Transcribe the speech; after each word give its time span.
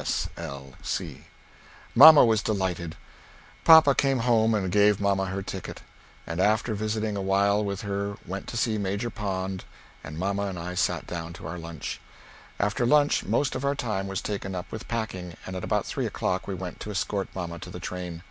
S. 0.00 0.30
L. 0.38 0.72
C.] 0.82 1.26
Mamma 1.94 2.24
was 2.24 2.42
delighted. 2.42 2.96
Papa 3.66 3.94
came 3.94 4.20
home 4.20 4.54
and 4.54 4.72
gave 4.72 4.98
mamma 4.98 5.26
her 5.26 5.42
ticket; 5.42 5.82
and 6.26 6.40
after 6.40 6.74
visiting 6.74 7.18
a 7.18 7.20
while 7.20 7.62
with 7.62 7.82
her 7.82 8.16
went 8.24 8.46
to 8.48 8.56
see 8.56 8.78
Major 8.78 9.10
Pond 9.10 9.64
and 10.02 10.16
mamma 10.18 10.44
and 10.46 10.58
I 10.58 10.72
sat 10.74 11.06
down 11.06 11.34
to 11.34 11.46
our 11.46 11.58
lunch. 11.58 12.00
After 12.58 12.86
lunch 12.86 13.24
most 13.24 13.54
of 13.54 13.62
our 13.62 13.74
time 13.74 14.06
was 14.06 14.22
taken 14.22 14.54
up 14.54 14.72
with 14.72 14.88
packing, 14.88 15.36
and 15.44 15.54
at 15.54 15.64
about 15.64 15.84
three 15.84 16.06
o'clock 16.06 16.48
we 16.48 16.54
went 16.54 16.80
to 16.80 16.90
escort 16.90 17.28
mamma 17.34 17.58
to 17.58 17.68
the 17.68 17.78
train. 17.78 18.22